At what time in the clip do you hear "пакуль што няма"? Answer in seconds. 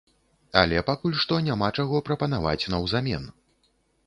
0.87-1.69